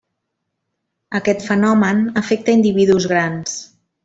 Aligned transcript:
Aquest 1.19 1.45
fenomen 1.49 2.01
afecta 2.23 2.57
individus 2.61 3.09
grans. 3.13 3.55